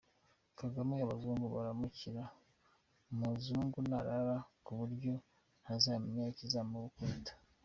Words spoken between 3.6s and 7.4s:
anarara kuburyo ntazamenya ikizamukubita.